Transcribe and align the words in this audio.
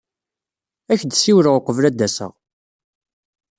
Ad 0.91 0.91
ak-d-siwleɣ 0.97 1.53
uqbel 1.59 1.85
ad 1.85 1.95
d-aseɣ. 1.97 2.31